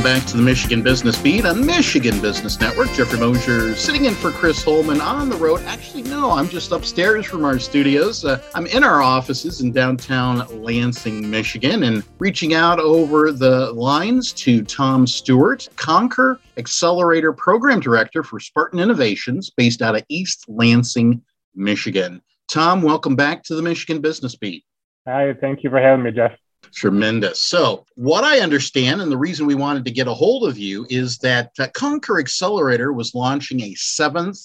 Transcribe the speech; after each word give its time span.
Welcome 0.00 0.18
back 0.18 0.28
to 0.30 0.38
the 0.38 0.42
Michigan 0.42 0.82
Business 0.82 1.20
Beat 1.20 1.44
on 1.44 1.66
Michigan 1.66 2.22
Business 2.22 2.58
Network. 2.58 2.90
Jeffrey 2.94 3.18
Mosier 3.18 3.74
sitting 3.74 4.06
in 4.06 4.14
for 4.14 4.30
Chris 4.30 4.64
Holman 4.64 4.98
on 4.98 5.28
the 5.28 5.36
road. 5.36 5.60
Actually, 5.66 6.04
no, 6.04 6.30
I'm 6.30 6.48
just 6.48 6.72
upstairs 6.72 7.26
from 7.26 7.44
our 7.44 7.58
studios. 7.58 8.24
Uh, 8.24 8.40
I'm 8.54 8.64
in 8.64 8.82
our 8.82 9.02
offices 9.02 9.60
in 9.60 9.72
downtown 9.72 10.46
Lansing, 10.62 11.28
Michigan, 11.28 11.82
and 11.82 12.02
reaching 12.18 12.54
out 12.54 12.80
over 12.80 13.30
the 13.30 13.72
lines 13.72 14.32
to 14.32 14.62
Tom 14.62 15.06
Stewart, 15.06 15.68
Conquer 15.76 16.40
Accelerator 16.56 17.34
Program 17.34 17.78
Director 17.78 18.22
for 18.22 18.40
Spartan 18.40 18.78
Innovations, 18.78 19.50
based 19.50 19.82
out 19.82 19.96
of 19.96 20.02
East 20.08 20.46
Lansing, 20.48 21.20
Michigan. 21.54 22.22
Tom, 22.48 22.80
welcome 22.80 23.16
back 23.16 23.42
to 23.42 23.54
the 23.54 23.60
Michigan 23.60 24.00
Business 24.00 24.34
Beat. 24.34 24.64
Hi, 25.06 25.34
thank 25.42 25.62
you 25.62 25.68
for 25.68 25.78
having 25.78 26.04
me, 26.04 26.10
Jeff. 26.10 26.32
Tremendous. 26.74 27.40
So, 27.40 27.84
what 27.96 28.24
I 28.24 28.40
understand, 28.40 29.00
and 29.00 29.10
the 29.10 29.16
reason 29.16 29.46
we 29.46 29.54
wanted 29.54 29.84
to 29.84 29.90
get 29.90 30.06
a 30.06 30.14
hold 30.14 30.48
of 30.48 30.56
you, 30.56 30.86
is 30.88 31.18
that 31.18 31.50
uh, 31.58 31.68
Conquer 31.74 32.18
Accelerator 32.18 32.92
was 32.92 33.14
launching 33.14 33.60
a 33.60 33.74
seventh 33.74 34.38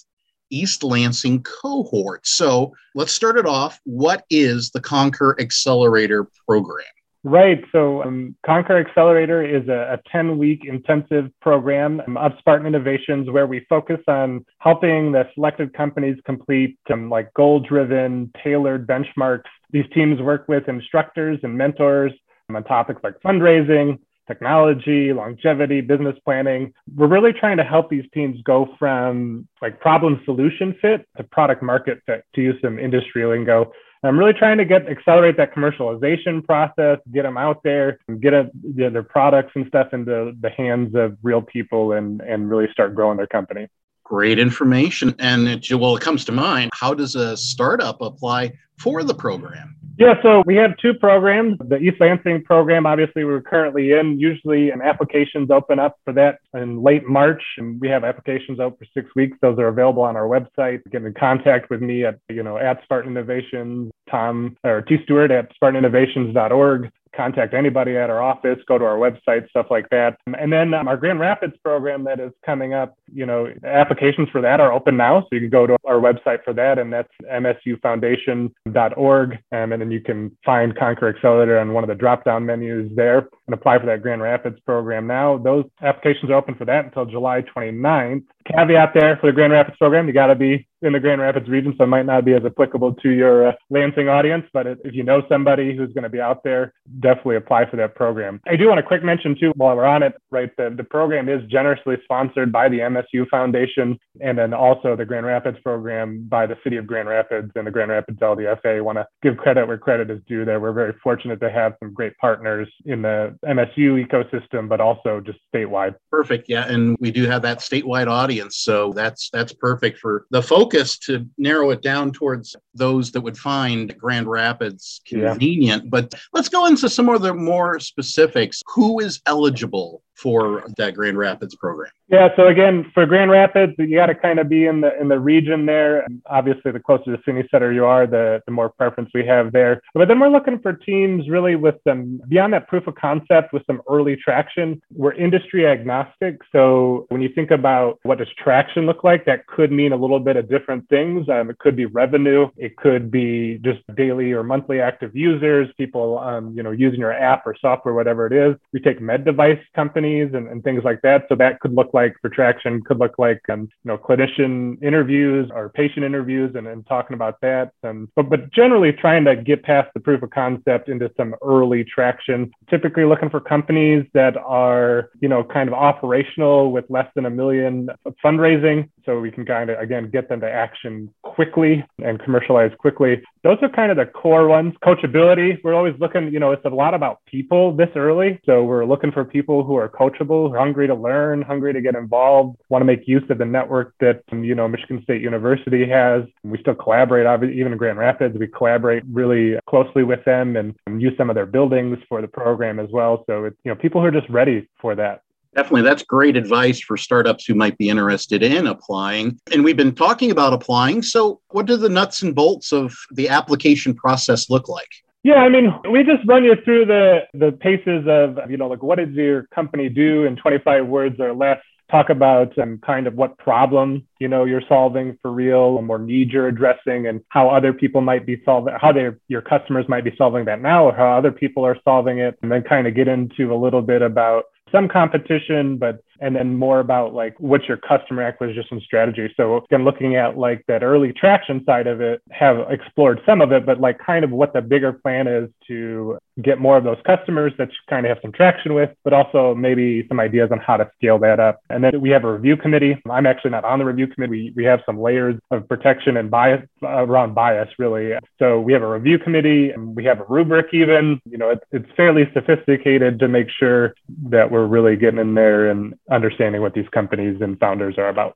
East 0.50 0.84
Lansing 0.84 1.44
cohort. 1.44 2.26
So, 2.26 2.74
let's 2.96 3.14
start 3.14 3.38
it 3.38 3.46
off. 3.46 3.80
What 3.84 4.26
is 4.30 4.72
the 4.72 4.82
Conquer 4.82 5.36
Accelerator 5.40 6.28
program? 6.48 6.86
Right. 7.28 7.64
So, 7.72 8.04
um, 8.04 8.36
Conquer 8.46 8.78
Accelerator 8.78 9.44
is 9.44 9.68
a 9.68 10.00
10 10.12 10.38
week 10.38 10.62
intensive 10.64 11.32
program 11.42 12.00
um, 12.08 12.18
of 12.18 12.34
Spartan 12.38 12.68
Innovations 12.68 13.32
where 13.32 13.48
we 13.48 13.66
focus 13.68 14.00
on 14.08 14.46
helping 14.60 15.12
the 15.12 15.28
selected 15.34 15.74
companies 15.74 16.18
complete 16.24 16.78
some 16.88 17.10
like 17.10 17.34
goal 17.34 17.60
driven, 17.60 18.32
tailored 18.44 18.86
benchmarks 18.86 19.50
these 19.76 19.86
teams 19.94 20.22
work 20.22 20.46
with 20.48 20.70
instructors 20.70 21.38
and 21.44 21.58
mentors 21.58 22.14
on 22.54 22.64
topics 22.64 23.02
like 23.04 23.20
fundraising, 23.20 24.00
technology, 24.26 25.12
longevity, 25.12 25.82
business 25.82 26.16
planning. 26.24 26.74
We're 26.96 27.08
really 27.08 27.34
trying 27.34 27.58
to 27.58 27.64
help 27.64 27.90
these 27.90 28.06
teams 28.14 28.42
go 28.44 28.70
from 28.80 29.48
like 29.62 29.82
problem 29.82 30.22
solution 30.24 30.76
fit 30.82 31.06
to 31.18 31.24
product 31.24 31.62
market 31.62 32.00
fit, 32.06 32.24
to 32.36 32.42
use 32.42 32.56
some 32.62 32.80
industry 32.80 33.26
lingo. 33.26 33.74
I'm 34.06 34.18
really 34.18 34.34
trying 34.34 34.58
to 34.58 34.66
get 34.66 34.88
accelerate 34.88 35.38
that 35.38 35.54
commercialization 35.54 36.44
process, 36.46 37.00
get 37.14 37.24
them 37.24 37.38
out 37.38 37.64
there, 37.64 38.00
get 38.20 38.34
a, 38.34 38.50
you 38.64 38.84
know, 38.84 38.90
their 38.90 39.04
products 39.04 39.52
and 39.56 39.68
stuff 39.68 39.94
into 39.94 40.34
the 40.40 40.50
hands 40.50 40.96
of 40.96 41.18
real 41.24 41.42
people, 41.42 41.94
and 41.94 42.22
and 42.22 42.50
really 42.50 42.68
start 42.72 42.96
growing 42.96 43.18
their 43.18 43.28
company. 43.28 43.68
Great 44.04 44.38
information. 44.38 45.16
And 45.18 45.48
it, 45.48 45.74
well, 45.74 45.96
it 45.96 46.02
comes 46.02 46.26
to 46.26 46.32
mind. 46.32 46.72
How 46.74 46.94
does 46.94 47.16
a 47.16 47.36
startup 47.36 48.02
apply 48.02 48.54
for 48.78 49.04
the 49.04 49.16
program? 49.16 49.76
Yeah, 49.98 50.22
so 50.22 50.44
we 50.46 50.56
have 50.58 50.76
two 50.78 50.94
programs. 50.94 51.58
The 51.70 51.78
East 51.78 52.02
Lansing 52.02 52.44
program, 52.44 52.86
obviously, 52.86 53.24
we're 53.24 53.42
currently 53.42 53.94
in. 53.94 54.20
Usually, 54.20 54.72
applications 54.72 55.50
open 55.50 55.80
up 55.80 55.98
for 56.04 56.12
that 56.14 56.40
in 56.54 56.84
late 56.84 57.08
March, 57.08 57.42
and 57.58 57.80
we 57.80 57.88
have 57.88 58.04
applications 58.04 58.60
out 58.60 58.78
for 58.78 58.86
six 58.94 59.10
weeks. 59.16 59.38
Those 59.42 59.58
are 59.58 59.70
available 59.70 60.04
on 60.04 60.18
our 60.18 60.28
website. 60.28 60.82
Get 60.92 61.04
in 61.04 61.14
contact 61.14 61.70
with 61.70 61.82
me 61.82 62.04
at 62.04 62.20
you 62.30 62.44
know 62.44 62.58
at 62.58 62.84
Spartan 62.84 63.12
Innovations, 63.12 63.90
Tom 64.10 64.58
or 64.64 64.82
T 64.82 64.98
Stewart 65.04 65.32
at 65.32 65.52
SpartanInnovations.org 65.62 66.92
contact 67.16 67.54
anybody 67.54 67.96
at 67.98 68.10
our 68.10 68.22
office, 68.22 68.60
go 68.68 68.78
to 68.78 68.84
our 68.86 68.98
website, 68.98 69.50
stuff 69.50 69.68
like 69.70 69.90
that. 69.90 70.18
And 70.38 70.52
then 70.52 70.74
um, 70.74 70.86
our 70.88 70.98
Grand 70.98 71.20
Rapids 71.20 71.54
program 71.64 72.04
that 72.06 72.20
is 72.20 72.32
coming 72.46 72.74
up, 72.74 72.98
you 73.14 73.26
know, 73.26 73.54
applications 73.64 74.28
for 74.30 74.42
that 74.42 74.60
are 74.60 74.74
open 74.74 74.98
now. 74.98 75.22
So 75.22 75.28
you 75.32 75.40
can 75.40 75.50
go 75.50 75.66
to 75.68 75.78
our 75.86 75.96
website 75.96 76.44
for 76.44 76.54
that, 76.54 76.78
and 76.78 76.92
that's 76.92 77.08
msufoundation.org. 77.32 79.32
Um, 79.52 79.72
and 79.72 79.82
then 79.82 79.92
you 79.92 80.02
can 80.02 80.36
find 80.44 80.78
Conquer 80.78 81.08
Accelerator 81.10 81.60
on 81.60 81.74
one 81.74 81.84
of 81.84 81.88
the 81.88 81.96
drop 81.96 82.26
down 82.26 82.46
menus 82.46 82.92
there 82.96 83.30
and 83.48 83.54
apply 83.54 83.80
for 83.80 83.86
that 83.86 84.02
Grand 84.02 84.22
Rapids 84.22 84.60
program 84.66 85.08
now. 85.08 85.38
Those 85.38 85.64
applications 85.82 86.32
are 86.32 86.36
open 86.36 86.56
for 86.56 86.66
that 86.66 86.86
until 86.86 87.06
July 87.06 87.44
29th. 87.56 88.26
Caveat 88.52 88.94
there 88.94 89.16
for 89.18 89.28
the 89.28 89.34
Grand 89.34 89.54
Rapids 89.54 89.78
program, 89.78 90.08
you 90.08 90.14
got 90.14 90.28
to 90.28 90.36
be 90.36 90.68
in 90.86 90.94
the 90.94 91.00
Grand 91.00 91.20
Rapids 91.20 91.50
region, 91.50 91.74
so 91.78 91.84
it 91.84 91.88
might 91.88 92.06
not 92.06 92.24
be 92.24 92.34
as 92.34 92.46
applicable 92.46 92.94
to 92.94 93.10
your 93.10 93.48
uh, 93.48 93.52
Lansing 93.70 94.08
audience. 94.08 94.46
But 94.54 94.68
if 94.68 94.94
you 94.94 95.04
know 95.04 95.24
somebody 95.28 95.76
who's 95.76 95.92
going 95.94 96.04
to 96.04 96.10
be 96.10 96.22
out 96.22 96.44
there, 96.44 96.74
definitely 97.00 97.38
apply 97.38 97.70
for 97.70 97.78
that 97.78 97.96
program. 97.96 98.40
I 98.48 98.56
do 98.56 98.68
want 98.68 98.78
to 98.78 98.84
quick 98.84 99.04
mention 99.04 99.36
too, 99.38 99.52
while 99.56 99.76
we're 99.76 99.86
on 99.86 100.04
it, 100.04 100.14
right? 100.32 100.52
The, 100.58 100.74
the 100.76 100.84
program 100.84 101.28
is 101.28 101.42
generously 101.50 101.98
sponsored 102.04 102.52
by 102.52 102.70
the 102.70 102.80
MSU 102.80 103.28
Foundation, 103.30 103.98
and 104.22 104.38
then 104.38 104.54
also 104.54 104.96
the 104.96 105.06
Grand 105.06 105.26
Rapids 105.26 105.58
program 105.64 106.26
by 106.30 106.46
the 106.46 106.58
City 106.64 106.78
of 106.78 106.86
Grand 106.86 107.10
Rapids 107.10 107.52
and 107.56 107.66
the 107.66 107.72
Grand 107.72 107.90
Rapids 107.92 108.20
LDFA. 108.20 108.78
I 108.78 108.82
want 108.82 109.00
to 109.00 109.08
give 109.24 109.38
credit 109.38 109.68
where 109.68 109.78
credit 109.78 110.12
is 110.12 110.22
due. 110.28 110.46
There, 110.46 110.60
we're 110.60 110.72
very 110.72 110.94
fortunate 111.04 111.40
to 111.42 111.50
have 111.50 111.74
some 111.80 111.94
great 111.94 112.16
partners 112.18 112.68
in 112.86 113.02
the 113.02 113.38
MSU 113.46 114.06
ecosystem, 114.06 114.70
but 114.70 114.80
also 114.80 115.20
just 115.20 115.40
statewide. 115.54 115.96
Perfect. 116.12 116.46
Yeah, 116.48 116.68
and 116.68 116.96
we 117.00 117.12
do 117.12 117.26
have 117.26 117.42
that 117.42 117.60
statewide 117.60 118.08
audience, 118.08 118.58
so 118.58 118.94
that's 118.94 119.30
that's 119.32 119.54
perfect 119.54 120.00
for 120.00 120.26
the 120.30 120.42
focus 120.42 120.75
to 121.06 121.26
narrow 121.38 121.72
it 121.72 121.82
down 121.82 122.12
towards 122.12 122.56
those 122.74 123.12
that 123.12 123.22
would 123.22 123.38
find 123.38 123.98
Grand 123.98 124.28
Rapids 124.28 125.02
convenient. 125.08 125.84
Yeah. 125.84 125.90
But 125.90 126.14
let's 126.34 126.50
go 126.50 126.66
into 126.66 126.90
some 126.90 127.10
of 127.10 127.22
the 127.22 127.34
more 127.34 127.80
specifics. 127.80 128.62
Who 128.68 129.00
is 129.00 129.22
eligible 129.26 130.02
for 130.16 130.64
that 130.78 130.96
Grand 130.96 131.18
Rapids 131.18 131.56
program? 131.56 131.92
Yeah, 132.08 132.30
so 132.36 132.48
again, 132.48 132.92
for 132.94 133.06
Grand 133.06 133.32
Rapids, 133.32 133.74
you 133.78 133.96
got 133.96 134.06
to 134.08 134.16
kind 134.16 134.38
of 134.40 134.48
be 134.48 134.66
in 134.66 134.82
the 134.82 135.00
in 135.00 135.08
the 135.08 135.20
region 135.20 135.66
there. 135.66 136.06
Obviously, 136.28 136.72
the 136.72 136.80
closer 136.80 137.16
to 137.16 137.24
SUNY 137.24 137.50
Center 137.50 137.74
you 137.74 137.86
are, 137.86 138.06
the, 138.06 138.42
the 138.46 138.52
more 138.52 138.70
preference 138.70 139.10
we 139.14 139.26
have 139.26 139.52
there. 139.52 139.82
But 139.94 140.08
then 140.08 140.20
we're 140.20 140.30
looking 140.30 140.60
for 140.60 140.74
teams 140.74 141.28
really 141.30 141.56
with 141.56 141.76
some 141.88 142.22
beyond 142.28 142.54
that 142.54 142.68
proof 142.68 142.86
of 142.86 142.96
concept 142.96 143.54
with 143.54 143.64
some 143.66 143.82
early 143.90 144.16
traction. 144.16 144.82
We're 144.94 145.14
industry 145.14 145.68
agnostic, 145.68 146.42
so 146.52 147.08
when 147.10 147.22
you 147.22 147.30
think 147.30 147.50
about 147.50 148.00
what 148.04 148.20
does 148.20 148.28
traction 148.38 148.86
look 148.86 149.04
like, 149.04 149.26
that 149.26 149.48
could 149.48 149.72
mean 149.72 149.92
a 149.92 149.98
little 149.98 150.20
bit 150.20 150.38
of 150.38 150.48
different 150.48 150.88
things. 150.90 151.28
Um, 151.28 151.50
it 151.50 151.58
could 151.58 151.76
be 151.76 151.86
revenue, 151.86 152.50
it 152.56 152.78
could 152.78 153.10
be 153.10 153.60
just 153.64 153.80
daily 153.96 154.32
or 154.32 154.44
monthly 154.44 154.80
active 154.80 155.16
users, 155.16 155.70
people 155.76 156.20
um, 156.20 156.56
you 156.56 156.62
know 156.62 156.72
using 156.72 157.00
your 157.00 157.14
app 157.14 157.48
or 157.48 157.56
software, 157.60 157.96
whatever 157.96 158.28
it 158.28 158.34
is. 158.34 158.56
We 158.74 158.80
take 158.80 159.02
med 159.02 159.26
device 159.26 159.60
companies 159.76 160.05
and, 160.14 160.48
and 160.48 160.64
things 160.64 160.84
like 160.84 161.02
that, 161.02 161.26
so 161.30 161.36
that 161.36 161.60
could 161.60 161.74
look 161.74 161.94
like 161.94 162.16
for 162.22 162.30
traction 162.30 162.82
could 162.84 163.00
look 163.00 163.18
like 163.18 163.42
um, 163.50 163.62
you 163.62 163.90
know 163.90 163.98
clinician 163.98 164.82
interviews 164.84 165.50
or 165.54 165.70
patient 165.70 166.06
interviews 166.06 166.56
and, 166.56 166.68
and 166.68 166.86
talking 166.88 167.14
about 167.14 167.40
that. 167.42 167.72
Um, 167.84 168.10
but 168.16 168.30
but 168.30 168.52
generally 168.52 168.92
trying 168.92 169.26
to 169.26 169.36
get 169.36 169.64
past 169.64 169.90
the 169.94 170.00
proof 170.00 170.22
of 170.24 170.30
concept 170.30 170.90
into 170.90 171.12
some 171.18 171.36
early 171.42 171.84
traction. 171.84 172.52
Typically 172.70 173.06
looking 173.06 173.30
for 173.30 173.40
companies 173.40 174.06
that 174.14 174.38
are 174.38 175.10
you 175.20 175.30
know 175.30 175.44
kind 175.44 175.68
of 175.70 175.74
operational 175.74 176.72
with 176.72 176.86
less 176.90 177.08
than 177.16 177.26
a 177.26 177.30
million 177.30 177.90
fundraising, 178.24 178.90
so 179.06 179.20
we 179.20 179.32
can 179.32 179.46
kind 179.46 179.70
of 179.70 179.80
again 179.80 180.10
get 180.10 180.30
them 180.30 180.40
to 180.42 180.50
action 180.50 181.14
quickly 181.24 181.84
and 182.04 182.20
commercialize 182.22 182.72
quickly. 182.80 183.22
Those 183.44 183.58
are 183.62 183.70
kind 183.70 183.92
of 183.92 183.98
the 183.98 184.06
core 184.06 184.48
ones. 184.48 184.74
Coachability, 184.84 185.58
we're 185.64 185.74
always 185.74 185.96
looking. 186.00 186.32
You 186.34 186.40
know, 186.40 186.52
it's 186.52 186.66
a 186.66 186.70
lot 186.70 186.94
about 186.94 187.20
people 187.26 187.76
this 187.76 187.90
early, 187.96 188.40
so 188.46 188.64
we're 188.64 188.86
looking 188.86 189.12
for 189.12 189.24
people 189.26 189.64
who 189.64 189.76
are 189.76 189.90
coachable, 189.96 190.56
hungry 190.56 190.88
to 190.88 190.96
learn, 190.96 191.42
hungry 191.42 191.74
to 191.74 191.82
get 191.82 191.96
involved, 191.96 192.58
want 192.70 192.82
to 192.82 192.86
make 192.86 193.08
use 193.08 193.24
of 193.30 193.38
the 193.38 193.46
network 193.46 193.94
that, 194.00 194.24
um, 194.32 194.44
you 194.44 194.56
know, 194.56 194.68
Michigan 194.68 195.02
State 195.04 195.22
University 195.22 195.88
has. 195.88 196.24
We 196.44 196.60
still 196.60 196.76
collaborate, 196.76 197.26
even 197.54 197.72
in 197.72 197.78
Grand 197.78 197.98
Rapids, 197.98 198.38
we 198.38 198.48
collaborate 198.48 199.04
really 199.12 199.58
closely 199.68 200.04
with 200.04 200.24
them 200.26 200.56
and 200.56 200.76
um, 200.88 201.00
use 201.00 201.14
some 201.18 201.30
of 201.30 201.36
their 201.36 201.46
buildings 201.46 201.98
for 202.10 202.22
the 202.22 202.28
program 202.28 202.80
as 202.80 202.90
well. 202.92 203.24
So 203.28 203.46
it's, 203.46 203.58
you 203.64 203.72
know, 203.72 203.76
people 203.76 204.02
who 204.02 204.08
are 204.08 204.12
just 204.12 204.30
ready 204.30 204.68
for 204.80 204.96
that. 204.96 205.22
Definitely. 205.56 205.84
That's 205.84 206.04
great 206.04 206.36
advice 206.36 206.82
for 206.82 206.98
startups 206.98 207.46
who 207.46 207.56
might 207.56 207.78
be 207.78 207.88
interested 207.88 208.44
in 208.44 208.68
applying. 208.68 209.40
And 209.54 209.64
we've 209.64 209.78
been 209.78 209.96
talking 209.96 210.30
about 210.30 210.52
applying. 210.52 211.02
So, 211.02 211.40
what 211.50 211.66
do 211.66 211.78
the 211.78 211.88
nuts 211.88 212.22
and 212.22 212.36
bolts 212.36 212.74
of 212.74 212.94
the 213.12 213.30
application 213.30 213.94
process 213.94 214.50
look 214.50 214.68
like? 214.68 214.90
Yeah, 215.26 215.38
I 215.38 215.50
mean, 215.50 215.74
we 215.92 216.04
just 216.04 216.22
run 216.28 216.44
you 216.44 216.54
through 216.64 216.86
the 216.86 217.22
the 217.34 217.52
paces 217.52 218.06
of, 218.08 218.48
you 218.48 218.58
know, 218.58 218.68
like 218.68 218.84
what 218.84 219.00
does 219.00 219.10
your 219.10 219.48
company 219.48 219.90
do 219.90 220.26
in 220.26 220.36
25 220.36 220.86
words 220.86 221.20
or 221.20 221.34
less? 221.34 221.58
Talk 221.90 222.12
about 222.12 222.56
um, 222.60 222.80
kind 222.86 223.08
of 223.08 223.16
what 223.16 223.36
problem 223.40 224.08
you 224.20 224.28
know 224.28 224.46
you're 224.46 224.62
solving 224.70 225.18
for 225.24 225.32
real, 225.32 225.80
and 225.80 225.88
more 225.88 225.98
need 225.98 226.30
you're 226.30 226.48
addressing, 226.48 227.08
and 227.08 227.22
how 227.30 227.50
other 227.50 227.74
people 227.74 228.02
might 228.02 228.28
be 228.28 228.40
solving, 228.46 228.76
how 228.80 228.92
they 228.92 229.10
your 229.28 229.42
customers 229.42 229.86
might 229.90 230.04
be 230.04 230.14
solving 230.16 230.46
that 230.46 230.62
now, 230.62 230.86
or 230.86 230.94
how 230.94 231.18
other 231.18 231.32
people 231.32 231.66
are 231.66 231.78
solving 231.84 232.20
it, 232.20 232.38
and 232.44 232.52
then 232.52 232.62
kind 232.62 232.86
of 232.86 232.94
get 232.94 233.08
into 233.08 233.52
a 233.52 233.58
little 233.58 233.82
bit 233.82 234.04
about 234.04 234.44
some 234.72 234.88
competition, 234.88 235.78
but 235.78 236.04
and 236.20 236.36
then 236.36 236.56
more 236.56 236.80
about 236.80 237.14
like 237.14 237.36
what's 237.40 237.68
your 237.68 237.78
customer 237.78 238.22
acquisition 238.22 238.82
strategy. 238.82 239.34
So 239.38 239.58
again, 239.58 239.84
looking 239.84 240.16
at 240.16 240.38
like 240.38 240.64
that 240.68 240.84
early 240.84 241.14
traction 241.14 241.64
side 241.66 241.88
of 241.88 242.02
it, 242.02 242.22
have 242.32 242.70
explored 242.70 243.22
some 243.26 243.42
of 243.42 243.52
it, 243.52 243.66
but 243.66 243.80
like 243.80 243.98
kind 244.00 244.24
of 244.24 244.32
what 244.32 244.54
the 244.54 244.62
bigger 244.62 244.94
plan 244.94 245.28
is 245.28 245.50
to 245.68 246.18
get 246.42 246.60
more 246.60 246.78
of 246.78 246.84
those 246.84 246.98
customers 247.06 247.54
that 247.58 247.70
you 247.70 247.76
kind 247.90 248.06
of 248.06 248.10
have 248.10 248.20
some 248.22 248.32
traction 248.32 248.74
with, 248.74 248.90
but 249.04 249.14
also 249.14 249.56
maybe 249.56 250.06
some 250.08 250.20
ideas 250.20 250.50
on 250.52 250.60
how 250.60 250.78
to 250.78 250.90
scale 250.96 251.18
that 251.20 251.40
up. 251.40 251.62
And 251.70 251.84
then 251.84 252.02
we 252.02 252.10
have 252.10 252.24
a 252.24 252.34
review 252.34 252.58
committee. 252.58 253.02
I'm 253.10 253.26
actually 253.26 253.52
not 253.52 253.64
on 253.64 253.80
the 253.80 253.86
review 253.86 254.08
committee. 254.08 254.32
We, 254.32 254.54
we 254.56 254.64
have 254.66 254.82
some 254.86 255.00
layers 255.00 255.36
of 255.52 255.68
protection 255.68 256.18
and 256.18 256.30
bias 256.30 256.68
uh, 256.84 257.06
around 257.06 257.34
bias, 257.34 257.70
really. 257.80 258.14
So 258.40 258.60
we 258.60 258.74
have 258.74 258.82
a 258.82 258.90
review 258.90 259.18
committee 259.20 259.70
and 259.70 259.96
we 259.96 260.04
have 260.06 260.20
a 260.20 260.26
rubric 260.28 260.68
even. 260.74 261.22
You 261.30 261.38
know, 261.38 261.56
it's 261.72 261.90
fairly 261.96 262.30
sophisticated 262.34 263.20
to 263.20 263.28
make 263.28 263.48
sure 263.50 263.96
that 264.30 264.50
we're 264.52 264.66
really 264.66 264.96
getting 264.96 265.20
in 265.20 265.36
there 265.36 265.70
and 265.70 265.94
understanding 266.12 266.62
what 266.62 266.74
these 266.74 266.90
companies 266.90 267.42
and 267.42 267.60
founders 267.60 267.98
are 267.98 268.10
about. 268.10 268.36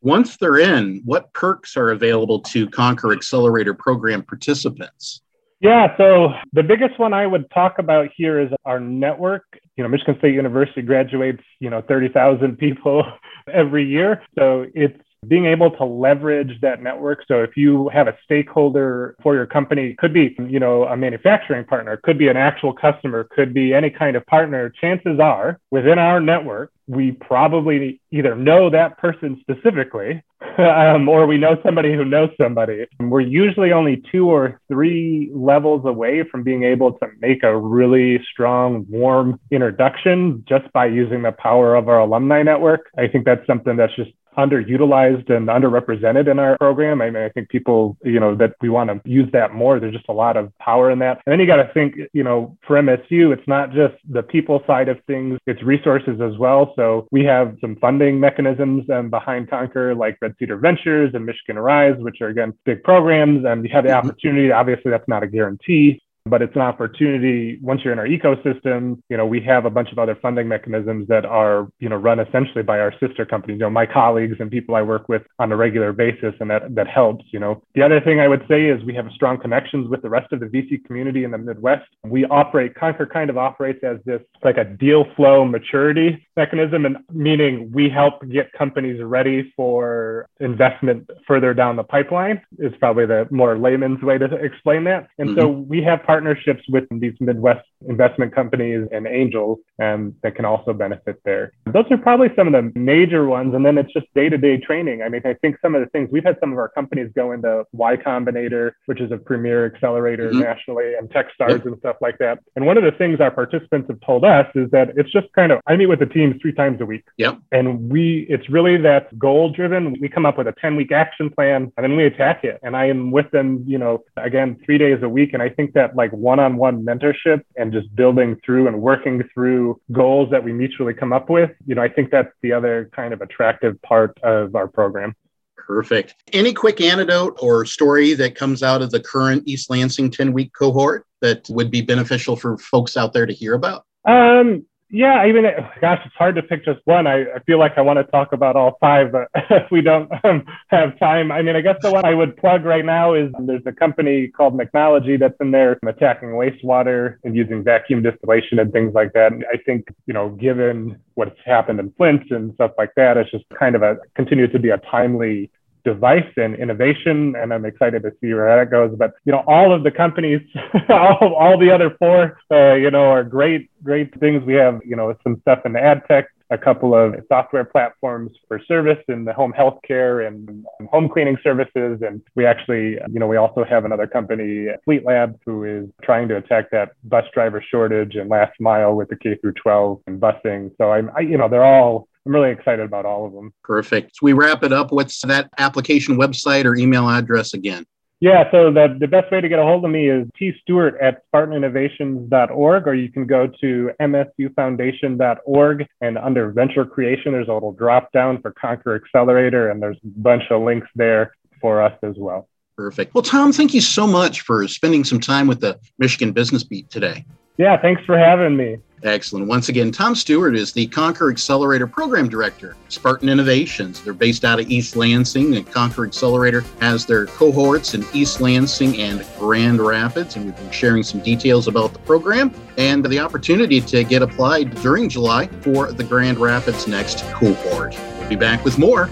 Once 0.00 0.36
they're 0.36 0.58
in, 0.58 1.00
what 1.06 1.32
perks 1.32 1.78
are 1.78 1.90
available 1.90 2.38
to 2.38 2.68
Conquer 2.68 3.12
Accelerator 3.12 3.72
program 3.72 4.22
participants? 4.22 5.22
Yeah, 5.64 5.96
so 5.96 6.28
the 6.52 6.62
biggest 6.62 6.98
one 6.98 7.14
I 7.14 7.26
would 7.26 7.50
talk 7.50 7.78
about 7.78 8.10
here 8.14 8.38
is 8.38 8.50
our 8.66 8.78
network. 8.78 9.44
You 9.76 9.82
know, 9.82 9.88
Michigan 9.88 10.14
State 10.18 10.34
University 10.34 10.82
graduates, 10.82 11.42
you 11.58 11.70
know, 11.70 11.80
30,000 11.88 12.58
people 12.58 13.02
every 13.52 13.82
year. 13.86 14.22
So 14.38 14.66
it's 14.74 14.98
being 15.28 15.46
able 15.46 15.70
to 15.72 15.84
leverage 15.84 16.60
that 16.60 16.82
network. 16.82 17.24
So 17.26 17.42
if 17.42 17.56
you 17.56 17.88
have 17.90 18.08
a 18.08 18.16
stakeholder 18.24 19.16
for 19.22 19.34
your 19.34 19.46
company, 19.46 19.94
could 19.98 20.12
be, 20.12 20.36
you 20.48 20.60
know, 20.60 20.84
a 20.84 20.96
manufacturing 20.96 21.64
partner, 21.64 21.98
could 22.02 22.18
be 22.18 22.28
an 22.28 22.36
actual 22.36 22.72
customer, 22.72 23.24
could 23.24 23.54
be 23.54 23.74
any 23.74 23.90
kind 23.90 24.16
of 24.16 24.26
partner, 24.26 24.70
chances 24.80 25.18
are 25.20 25.58
within 25.70 25.98
our 25.98 26.20
network, 26.20 26.70
we 26.86 27.12
probably 27.12 28.00
either 28.10 28.34
know 28.34 28.68
that 28.68 28.98
person 28.98 29.40
specifically 29.40 30.22
um, 30.58 31.08
or 31.08 31.26
we 31.26 31.38
know 31.38 31.56
somebody 31.64 31.94
who 31.94 32.04
knows 32.04 32.30
somebody. 32.38 32.84
We're 33.00 33.20
usually 33.20 33.72
only 33.72 34.02
two 34.12 34.30
or 34.30 34.60
three 34.68 35.30
levels 35.34 35.84
away 35.86 36.24
from 36.30 36.42
being 36.42 36.64
able 36.64 36.92
to 36.92 37.06
make 37.20 37.42
a 37.42 37.56
really 37.56 38.22
strong, 38.30 38.84
warm 38.88 39.40
introduction 39.50 40.44
just 40.48 40.70
by 40.72 40.86
using 40.86 41.22
the 41.22 41.32
power 41.32 41.74
of 41.74 41.88
our 41.88 42.00
alumni 42.00 42.42
network. 42.42 42.90
I 42.98 43.08
think 43.08 43.24
that's 43.24 43.46
something 43.46 43.76
that's 43.76 43.94
just 43.96 44.10
underutilized 44.36 45.30
and 45.30 45.48
underrepresented 45.48 46.30
in 46.30 46.38
our 46.38 46.56
program. 46.58 47.00
I 47.00 47.10
mean, 47.10 47.22
I 47.22 47.28
think 47.28 47.48
people, 47.48 47.96
you 48.04 48.20
know, 48.20 48.34
that 48.36 48.54
we 48.60 48.68
want 48.68 48.90
to 48.90 49.00
use 49.08 49.30
that 49.32 49.54
more. 49.54 49.80
There's 49.80 49.94
just 49.94 50.08
a 50.08 50.12
lot 50.12 50.36
of 50.36 50.56
power 50.58 50.90
in 50.90 50.98
that. 51.00 51.20
And 51.26 51.32
then 51.32 51.40
you 51.40 51.46
got 51.46 51.56
to 51.56 51.72
think, 51.72 51.96
you 52.12 52.22
know, 52.22 52.56
for 52.66 52.76
MSU, 52.76 53.32
it's 53.32 53.46
not 53.46 53.72
just 53.72 53.94
the 54.08 54.22
people 54.22 54.62
side 54.66 54.88
of 54.88 54.98
things, 55.06 55.38
it's 55.46 55.62
resources 55.62 56.20
as 56.20 56.36
well. 56.38 56.72
So 56.76 57.06
we 57.10 57.24
have 57.24 57.56
some 57.60 57.76
funding 57.76 58.18
mechanisms 58.20 58.88
um, 58.90 59.10
behind 59.10 59.50
Conquer, 59.50 59.94
like 59.94 60.18
Red 60.20 60.34
Cedar 60.38 60.56
Ventures 60.58 61.12
and 61.14 61.24
Michigan 61.24 61.58
Rise, 61.58 61.96
which 61.98 62.20
are 62.20 62.28
again 62.28 62.52
big 62.64 62.82
programs. 62.82 63.44
And 63.44 63.64
you 63.64 63.70
have 63.72 63.84
the 63.84 63.90
mm-hmm. 63.90 64.08
opportunity. 64.08 64.52
Obviously, 64.52 64.90
that's 64.90 65.08
not 65.08 65.22
a 65.22 65.26
guarantee, 65.26 66.02
but 66.26 66.40
it's 66.40 66.54
an 66.54 66.62
opportunity 66.62 67.58
once 67.60 67.82
you're 67.84 67.92
in 67.92 67.98
our 67.98 68.06
ecosystem 68.06 69.00
you 69.08 69.16
know 69.16 69.26
we 69.26 69.40
have 69.40 69.64
a 69.64 69.70
bunch 69.70 69.92
of 69.92 69.98
other 69.98 70.16
funding 70.16 70.48
mechanisms 70.48 71.06
that 71.08 71.24
are 71.24 71.68
you 71.78 71.88
know 71.88 71.96
run 71.96 72.18
essentially 72.18 72.62
by 72.62 72.78
our 72.78 72.92
sister 72.98 73.26
companies. 73.26 73.54
You 73.54 73.64
know 73.64 73.70
my 73.70 73.86
colleagues 73.86 74.36
and 74.40 74.50
people 74.50 74.74
i 74.74 74.82
work 74.82 75.08
with 75.08 75.22
on 75.38 75.52
a 75.52 75.56
regular 75.56 75.92
basis 75.92 76.34
and 76.40 76.50
that 76.50 76.74
that 76.74 76.88
helps 76.88 77.24
you 77.30 77.38
know. 77.38 77.62
The 77.74 77.82
other 77.82 78.00
thing 78.00 78.20
i 78.20 78.28
would 78.28 78.44
say 78.48 78.66
is 78.66 78.82
we 78.84 78.94
have 78.94 79.06
strong 79.14 79.38
connections 79.38 79.88
with 79.88 80.02
the 80.02 80.08
rest 80.08 80.32
of 80.32 80.40
the 80.40 80.46
vc 80.46 80.84
community 80.84 81.24
in 81.24 81.30
the 81.30 81.38
midwest. 81.38 81.86
We 82.04 82.24
operate 82.26 82.74
conquer 82.74 83.06
kind 83.06 83.30
of 83.30 83.36
operates 83.36 83.82
as 83.84 83.98
this 84.04 84.22
like 84.42 84.56
a 84.56 84.64
deal 84.64 85.04
flow 85.16 85.44
maturity 85.44 86.26
mechanism 86.36 86.86
and 86.86 86.98
meaning 87.10 87.70
we 87.72 87.88
help 87.88 88.26
get 88.28 88.52
companies 88.52 89.02
ready 89.02 89.52
for 89.56 90.26
investment 90.40 91.08
further 91.26 91.54
down 91.54 91.76
the 91.76 91.84
pipeline 91.84 92.40
is 92.58 92.72
probably 92.78 93.06
the 93.06 93.26
more 93.30 93.58
layman's 93.58 94.02
way 94.02 94.18
to 94.18 94.26
explain 94.36 94.84
that. 94.84 95.08
And 95.18 95.30
mm-hmm. 95.30 95.38
so 95.40 95.48
we 95.48 95.82
have 95.82 96.02
partnerships 96.14 96.62
with 96.68 96.84
these 97.00 97.14
Midwest 97.18 97.66
investment 97.88 98.34
companies 98.34 98.86
and 98.92 99.06
angels 99.06 99.58
and 99.78 100.14
that 100.22 100.36
can 100.36 100.44
also 100.44 100.72
benefit 100.72 101.20
there. 101.24 101.52
Those 101.66 101.84
are 101.90 101.98
probably 101.98 102.28
some 102.36 102.46
of 102.46 102.52
the 102.52 102.78
major 102.78 103.26
ones. 103.26 103.54
And 103.54 103.66
then 103.66 103.76
it's 103.76 103.92
just 103.92 104.06
day 104.14 104.28
to 104.28 104.38
day 104.38 104.56
training. 104.56 105.02
I 105.02 105.08
mean, 105.08 105.22
I 105.24 105.34
think 105.34 105.56
some 105.60 105.74
of 105.74 105.80
the 105.80 105.88
things 105.90 106.08
we've 106.12 106.24
had 106.24 106.36
some 106.40 106.52
of 106.52 106.58
our 106.58 106.68
companies 106.68 107.10
go 107.14 107.32
into 107.32 107.64
Y 107.72 107.96
Combinator, 107.96 108.72
which 108.86 109.00
is 109.00 109.10
a 109.10 109.16
premier 109.16 109.66
accelerator 109.66 110.30
mm-hmm. 110.30 110.40
nationally, 110.40 110.94
and 110.94 111.10
Techstars 111.10 111.58
yep. 111.58 111.66
and 111.66 111.78
stuff 111.78 111.96
like 112.00 112.18
that. 112.18 112.38
And 112.54 112.66
one 112.66 112.78
of 112.78 112.84
the 112.84 112.92
things 112.92 113.20
our 113.20 113.30
participants 113.30 113.88
have 113.88 114.00
told 114.00 114.24
us 114.24 114.46
is 114.54 114.70
that 114.70 114.90
it's 114.96 115.10
just 115.10 115.26
kind 115.34 115.50
of, 115.50 115.60
I 115.66 115.76
meet 115.76 115.86
with 115.86 115.98
the 115.98 116.06
teams 116.06 116.40
three 116.40 116.52
times 116.52 116.80
a 116.80 116.86
week. 116.86 117.04
Yep. 117.18 117.38
And 117.50 117.90
we, 117.90 118.26
it's 118.28 118.48
really 118.48 118.76
that 118.78 119.18
goal 119.18 119.50
driven. 119.50 119.96
We 120.00 120.08
come 120.08 120.26
up 120.26 120.38
with 120.38 120.46
a 120.46 120.54
10 120.60 120.76
week 120.76 120.92
action 120.92 121.30
plan 121.30 121.72
and 121.76 121.84
then 121.84 121.96
we 121.96 122.04
attack 122.04 122.44
it. 122.44 122.60
And 122.62 122.76
I 122.76 122.86
am 122.86 123.10
with 123.10 123.30
them, 123.32 123.64
you 123.66 123.78
know, 123.78 124.04
again, 124.16 124.58
three 124.64 124.78
days 124.78 125.02
a 125.02 125.08
week. 125.08 125.32
And 125.32 125.42
I 125.42 125.48
think 125.48 125.72
that 125.72 125.96
like, 125.96 126.04
like 126.04 126.12
one-on-one 126.12 126.84
mentorship 126.84 127.42
and 127.56 127.72
just 127.74 127.94
building 127.94 128.40
through 128.44 128.66
and 128.68 128.80
working 128.80 129.22
through 129.34 129.80
goals 129.92 130.30
that 130.30 130.42
we 130.42 130.52
mutually 130.52 130.94
come 130.94 131.12
up 131.12 131.28
with 131.28 131.50
you 131.66 131.74
know 131.74 131.82
i 131.82 131.88
think 131.88 132.10
that's 132.10 132.32
the 132.42 132.52
other 132.52 132.90
kind 132.94 133.12
of 133.12 133.20
attractive 133.20 133.80
part 133.82 134.18
of 134.22 134.54
our 134.54 134.68
program. 134.68 135.14
Perfect. 135.56 136.14
Any 136.32 136.52
quick 136.52 136.80
anecdote 136.80 137.38
or 137.40 137.64
story 137.64 138.12
that 138.14 138.34
comes 138.34 138.62
out 138.62 138.82
of 138.82 138.90
the 138.90 139.00
current 139.00 139.44
east 139.46 139.70
lansing 139.70 140.10
10 140.10 140.32
week 140.32 140.52
cohort 140.52 141.06
that 141.22 141.48
would 141.48 141.70
be 141.70 141.80
beneficial 141.80 142.36
for 142.36 142.58
folks 142.58 142.98
out 142.98 143.14
there 143.14 143.24
to 143.24 143.32
hear 143.32 143.54
about? 143.54 143.86
Um, 144.06 144.66
yeah, 144.94 145.14
I 145.14 145.32
mean, 145.32 145.44
gosh, 145.80 146.00
it's 146.06 146.14
hard 146.14 146.36
to 146.36 146.42
pick 146.42 146.64
just 146.64 146.78
one. 146.84 147.08
I, 147.08 147.22
I 147.22 147.38
feel 147.46 147.58
like 147.58 147.72
I 147.76 147.80
want 147.80 147.98
to 147.98 148.04
talk 148.04 148.32
about 148.32 148.54
all 148.54 148.78
five, 148.80 149.10
but 149.10 149.28
if 149.50 149.68
we 149.72 149.80
don't 149.82 150.08
um, 150.24 150.46
have 150.68 150.96
time, 151.00 151.32
I 151.32 151.42
mean, 151.42 151.56
I 151.56 151.62
guess 151.62 151.76
the 151.82 151.90
one 151.90 152.04
I 152.04 152.14
would 152.14 152.36
plug 152.36 152.64
right 152.64 152.84
now 152.84 153.14
is 153.14 153.32
there's 153.40 153.66
a 153.66 153.72
company 153.72 154.28
called 154.28 154.56
Mechnology 154.56 155.18
that's 155.18 155.34
in 155.40 155.50
there 155.50 155.76
attacking 155.84 156.28
wastewater 156.28 157.16
and 157.24 157.34
using 157.34 157.64
vacuum 157.64 158.02
distillation 158.02 158.60
and 158.60 158.72
things 158.72 158.94
like 158.94 159.12
that. 159.14 159.32
And 159.32 159.44
I 159.52 159.56
think, 159.56 159.88
you 160.06 160.14
know, 160.14 160.30
given 160.30 161.00
what's 161.14 161.38
happened 161.44 161.80
in 161.80 161.92
Flint 161.96 162.30
and 162.30 162.54
stuff 162.54 162.70
like 162.78 162.92
that, 162.94 163.16
it's 163.16 163.32
just 163.32 163.44
kind 163.58 163.74
of 163.74 163.82
a 163.82 163.96
continues 164.14 164.52
to 164.52 164.60
be 164.60 164.70
a 164.70 164.78
timely 164.78 165.50
device 165.84 166.30
and 166.36 166.54
innovation 166.56 167.34
and 167.36 167.52
i'm 167.52 167.64
excited 167.64 168.02
to 168.02 168.10
see 168.20 168.32
where 168.32 168.56
that 168.56 168.70
goes 168.70 168.94
but 168.98 169.12
you 169.24 169.32
know 169.32 169.42
all 169.46 169.72
of 169.72 169.82
the 169.82 169.90
companies 169.90 170.40
all, 170.88 171.34
all 171.34 171.58
the 171.58 171.70
other 171.70 171.94
four 171.98 172.38
uh, 172.50 172.74
you 172.74 172.90
know 172.90 173.10
are 173.10 173.24
great 173.24 173.70
great 173.82 174.18
things 174.20 174.42
we 174.44 174.54
have 174.54 174.80
you 174.84 174.96
know 174.96 175.14
some 175.22 175.40
stuff 175.42 175.60
in 175.64 175.76
ad 175.76 176.02
tech 176.08 176.26
a 176.50 176.58
couple 176.58 176.94
of 176.94 177.14
software 177.28 177.64
platforms 177.64 178.30
for 178.48 178.60
service 178.66 179.02
in 179.08 179.24
the 179.24 179.32
home 179.32 179.52
healthcare 179.58 180.26
and 180.26 180.64
home 180.90 181.08
cleaning 181.08 181.36
services. 181.42 182.00
And 182.06 182.22
we 182.34 182.46
actually, 182.46 182.98
you 183.12 183.18
know, 183.18 183.26
we 183.26 183.36
also 183.36 183.64
have 183.64 183.84
another 183.84 184.06
company, 184.06 184.68
Fleet 184.84 185.04
Lab, 185.04 185.38
who 185.44 185.64
is 185.64 185.88
trying 186.02 186.28
to 186.28 186.36
attack 186.36 186.70
that 186.70 186.92
bus 187.04 187.24
driver 187.32 187.62
shortage 187.70 188.14
and 188.16 188.28
last 188.28 188.52
mile 188.60 188.94
with 188.94 189.08
the 189.08 189.16
K 189.16 189.36
through 189.36 189.54
12 189.54 190.02
and 190.06 190.20
busing. 190.20 190.70
So 190.78 190.92
I'm, 190.92 191.10
I, 191.16 191.20
you 191.20 191.38
know, 191.38 191.48
they're 191.48 191.64
all 191.64 192.08
I'm 192.26 192.34
really 192.34 192.50
excited 192.50 192.84
about 192.84 193.04
all 193.04 193.26
of 193.26 193.32
them. 193.32 193.52
Perfect. 193.62 194.16
So 194.16 194.20
we 194.22 194.32
wrap 194.32 194.62
it 194.62 194.72
up. 194.72 194.92
What's 194.92 195.20
that 195.22 195.50
application 195.58 196.16
website 196.16 196.64
or 196.64 196.74
email 196.76 197.08
address 197.08 197.54
again? 197.54 197.84
Yeah, 198.20 198.50
so 198.50 198.72
the, 198.72 198.96
the 198.98 199.08
best 199.08 199.30
way 199.30 199.42
to 199.42 199.48
get 199.50 199.58
a 199.58 199.62
hold 199.62 199.84
of 199.84 199.90
me 199.90 200.08
is 200.08 200.26
tstewart 200.40 200.94
at 201.02 201.22
spartaninnovations.org, 201.30 202.86
or 202.86 202.94
you 202.94 203.12
can 203.12 203.26
go 203.26 203.46
to 203.60 203.90
msufoundation.org 204.00 205.86
and 206.00 206.16
under 206.16 206.50
venture 206.50 206.86
creation, 206.86 207.32
there's 207.32 207.48
a 207.48 207.52
little 207.52 207.72
drop 207.72 208.10
down 208.12 208.40
for 208.40 208.52
Conquer 208.52 208.94
Accelerator, 208.94 209.70
and 209.70 209.82
there's 209.82 209.98
a 210.02 210.08
bunch 210.20 210.44
of 210.50 210.62
links 210.62 210.88
there 210.94 211.34
for 211.60 211.82
us 211.82 211.92
as 212.02 212.14
well. 212.16 212.48
Perfect. 212.76 213.14
Well, 213.14 213.22
Tom, 213.22 213.52
thank 213.52 213.74
you 213.74 213.82
so 213.82 214.06
much 214.06 214.40
for 214.40 214.66
spending 214.68 215.04
some 215.04 215.20
time 215.20 215.46
with 215.46 215.60
the 215.60 215.78
Michigan 215.98 216.32
Business 216.32 216.64
Beat 216.64 216.88
today. 216.88 217.26
Yeah, 217.56 217.80
thanks 217.80 218.04
for 218.04 218.18
having 218.18 218.56
me. 218.56 218.78
Excellent. 219.04 219.46
Once 219.46 219.68
again, 219.68 219.92
Tom 219.92 220.14
Stewart 220.14 220.56
is 220.56 220.72
the 220.72 220.86
Conquer 220.86 221.30
Accelerator 221.30 221.86
Program 221.86 222.26
Director, 222.26 222.74
Spartan 222.88 223.28
Innovations. 223.28 224.00
They're 224.00 224.14
based 224.14 224.46
out 224.46 224.58
of 224.58 224.70
East 224.70 224.96
Lansing, 224.96 225.54
and 225.56 225.70
Conquer 225.70 226.06
Accelerator 226.06 226.64
has 226.80 227.04
their 227.04 227.26
cohorts 227.26 227.92
in 227.92 228.04
East 228.14 228.40
Lansing 228.40 228.98
and 228.98 229.24
Grand 229.38 229.78
Rapids. 229.78 230.36
And 230.36 230.46
we've 230.46 230.56
been 230.56 230.70
sharing 230.70 231.02
some 231.02 231.20
details 231.20 231.68
about 231.68 231.92
the 231.92 231.98
program 232.00 232.50
and 232.78 233.04
the 233.04 233.18
opportunity 233.18 233.82
to 233.82 234.04
get 234.04 234.22
applied 234.22 234.74
during 234.76 235.10
July 235.10 235.48
for 235.60 235.92
the 235.92 236.04
Grand 236.04 236.38
Rapids 236.38 236.88
Next 236.88 237.24
cohort. 237.32 237.94
We'll 238.18 238.30
be 238.30 238.36
back 238.36 238.64
with 238.64 238.78
more 238.78 239.08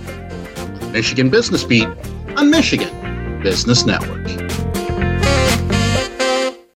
Michigan 0.91 1.29
Business 1.29 1.65
Beat 1.65 1.89
on 2.39 2.49
Michigan 2.51 3.43
Business 3.43 3.85
Network. 3.85 4.52